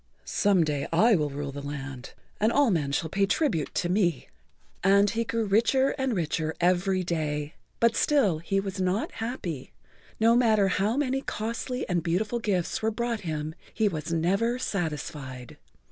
[0.25, 4.29] "Some day I will rule the land and all men shall pay tribute to me."
[4.83, 7.53] And he grew richer and richer every day.
[7.79, 9.73] But still he was not happy.
[10.19, 15.57] No matter how many costly and beautiful gifts were brought him, he was never satisfied.